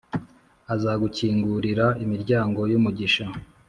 Azagukingurira 0.73 1.85
imiryango 2.03 2.59
yumugisha 2.71 3.25